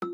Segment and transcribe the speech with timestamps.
[0.00, 0.08] 遥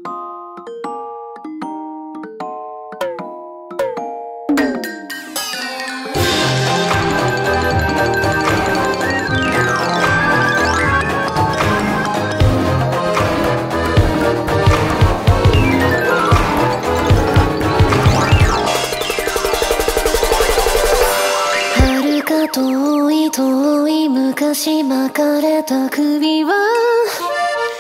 [22.25, 27.36] か遠い遠い昔巻かれた首は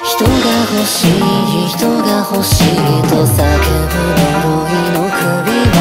[0.09, 0.31] 人が
[0.73, 1.11] 欲しい
[1.69, 2.65] 人が欲しい
[3.09, 5.19] と叫ぶ呪いの首
[5.75, 5.79] は。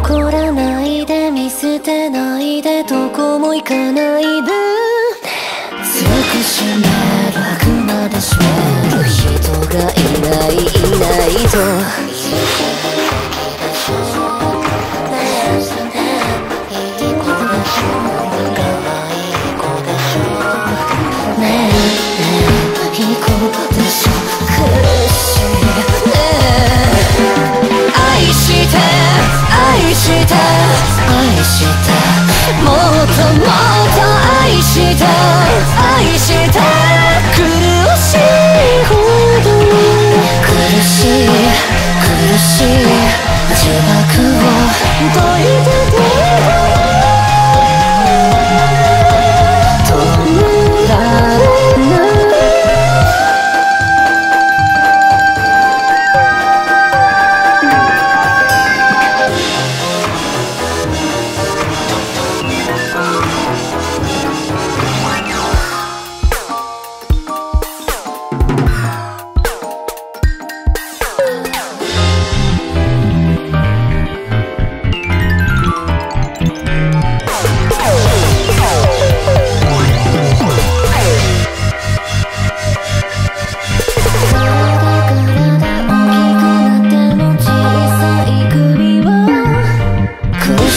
[0.00, 4.52] 怒らないで見捨てないでどこも行かないで
[5.82, 6.82] 強く締め
[7.32, 10.58] るあくまで締める人がいないい
[11.00, 12.73] ないと。
[33.16, 35.33] もっともっと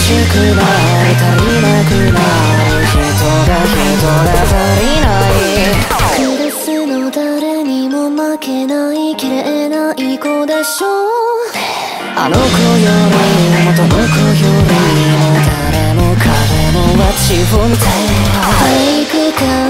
[0.08, 2.96] しくない足りなくない人
[3.44, 5.44] が人が足りない
[6.16, 10.86] クラスの誰にも負けない綺麗ない子でしょ
[12.16, 12.46] あの子よ
[12.80, 12.88] り
[13.66, 14.80] もどの子より
[15.12, 16.24] も誰も彼
[16.72, 17.76] もは自分で
[18.56, 19.67] 体育館裏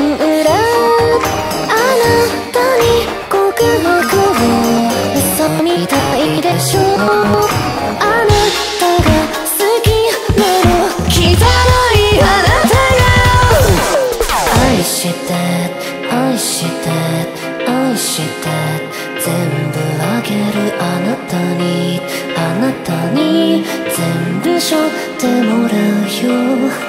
[19.38, 22.00] 全部あげるあなたに。
[22.36, 23.62] あなたに
[23.96, 24.80] 全部しょっ
[25.16, 26.28] てもらうよ。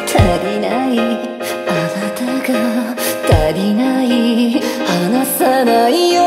[0.07, 0.97] 足りない。
[1.67, 2.53] あなたが
[3.29, 4.05] 足りない。
[4.83, 6.23] 離さないよ。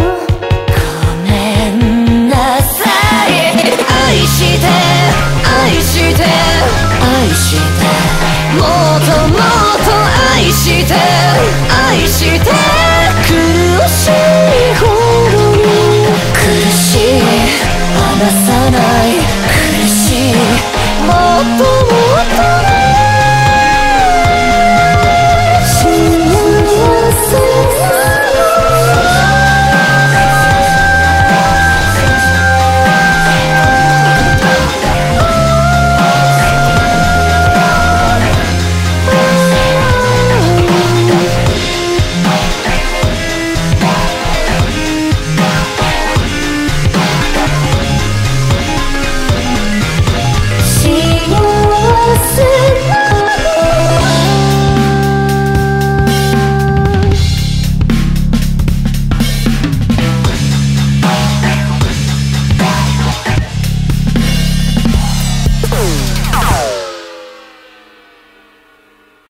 [0.00, 1.28] ごめ
[1.70, 2.88] んなさ
[3.28, 3.30] い。
[4.08, 4.66] 愛して
[5.44, 6.24] 愛して
[7.04, 7.84] 愛して。
[8.56, 9.40] もっともっ
[9.84, 9.88] と
[10.34, 10.94] 愛して
[11.68, 12.57] 愛して。